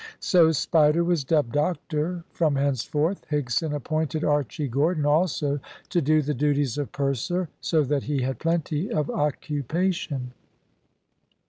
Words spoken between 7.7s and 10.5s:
that he had plenty of occupation.